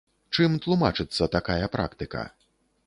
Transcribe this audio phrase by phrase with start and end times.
[0.37, 2.27] Чым тлумачыцца такая практыка?